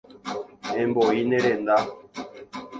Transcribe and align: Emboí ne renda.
Emboí 0.81 1.21
ne 1.29 1.37
renda. 1.45 1.77